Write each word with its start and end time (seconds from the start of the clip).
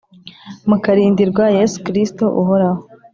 mukarindirwa 0.69 1.45
yesu 1.57 1.77
kristo 1.85 2.23
uhoraho 2.41 2.81